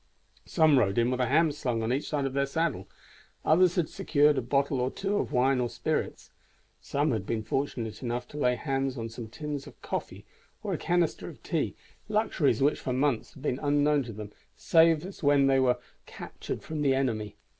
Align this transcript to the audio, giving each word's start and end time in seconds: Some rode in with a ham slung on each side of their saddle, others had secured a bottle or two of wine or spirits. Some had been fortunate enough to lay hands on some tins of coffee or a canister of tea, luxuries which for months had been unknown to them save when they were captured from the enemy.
Some 0.47 0.79
rode 0.79 0.97
in 0.97 1.11
with 1.11 1.19
a 1.19 1.27
ham 1.27 1.51
slung 1.51 1.83
on 1.83 1.93
each 1.93 2.09
side 2.09 2.25
of 2.25 2.33
their 2.33 2.47
saddle, 2.47 2.89
others 3.45 3.75
had 3.75 3.87
secured 3.87 4.35
a 4.35 4.41
bottle 4.41 4.81
or 4.81 4.89
two 4.89 5.17
of 5.17 5.31
wine 5.31 5.59
or 5.59 5.69
spirits. 5.69 6.31
Some 6.81 7.11
had 7.11 7.23
been 7.27 7.43
fortunate 7.43 8.01
enough 8.01 8.27
to 8.29 8.37
lay 8.37 8.55
hands 8.55 8.97
on 8.97 9.09
some 9.09 9.27
tins 9.27 9.67
of 9.67 9.79
coffee 9.83 10.25
or 10.63 10.73
a 10.73 10.77
canister 10.79 11.29
of 11.29 11.43
tea, 11.43 11.75
luxuries 12.09 12.63
which 12.63 12.79
for 12.79 12.93
months 12.93 13.35
had 13.35 13.43
been 13.43 13.59
unknown 13.61 14.01
to 14.05 14.11
them 14.11 14.31
save 14.55 15.03
when 15.21 15.45
they 15.45 15.59
were 15.59 15.77
captured 16.07 16.63
from 16.63 16.81
the 16.81 16.95
enemy. 16.95 17.35